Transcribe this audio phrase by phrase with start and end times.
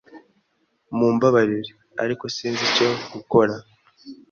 [0.97, 1.71] Mumbabarire,
[2.03, 3.53] ariko sinzi icyo gukora.